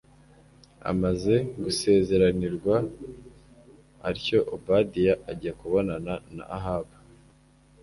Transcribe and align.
Amaze 0.91 1.35
gusezeranirwa 1.63 2.75
atyo 4.09 4.39
Obadiya 4.55 5.13
ajya 5.31 5.51
kubonana 5.59 6.13
na 6.35 6.43
Ahabu 6.57 6.95